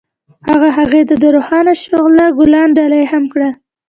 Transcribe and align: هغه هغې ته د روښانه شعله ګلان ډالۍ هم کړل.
هغه 0.49 0.69
هغې 0.77 1.01
ته 1.09 1.15
د 1.23 1.25
روښانه 1.35 1.73
شعله 1.83 2.25
ګلان 2.39 2.69
ډالۍ 2.77 3.03
هم 3.11 3.23
کړل. 3.31 3.51